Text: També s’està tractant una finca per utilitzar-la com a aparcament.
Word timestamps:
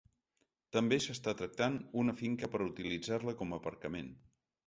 També 0.75 0.97
s’està 1.03 1.33
tractant 1.41 1.77
una 2.03 2.15
finca 2.21 2.49
per 2.55 2.63
utilitzar-la 2.69 3.35
com 3.43 3.53
a 3.53 3.59
aparcament. 3.63 4.13